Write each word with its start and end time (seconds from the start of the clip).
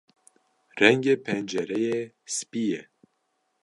Rengê 0.79 1.15
pencereyê 1.25 1.99
spî 2.35 2.63
ye. 2.71 2.81